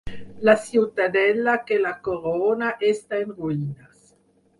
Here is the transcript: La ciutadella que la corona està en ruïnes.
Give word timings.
La 0.47 0.53
ciutadella 0.67 1.53
que 1.67 1.77
la 1.83 1.91
corona 2.07 2.71
està 2.93 3.21
en 3.27 3.35
ruïnes. 3.43 4.01